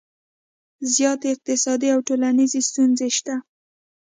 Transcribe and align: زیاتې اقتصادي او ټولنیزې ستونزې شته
زیاتې 0.93 1.27
اقتصادي 1.33 1.89
او 1.95 1.99
ټولنیزې 2.07 2.61
ستونزې 2.69 3.07
شته 3.17 3.35